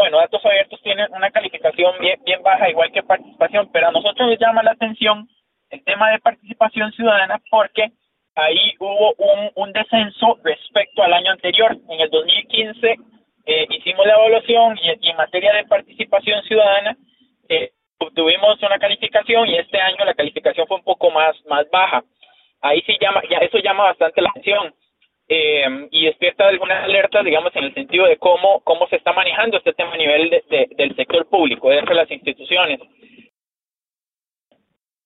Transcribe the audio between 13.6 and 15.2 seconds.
hicimos la evaluación y, en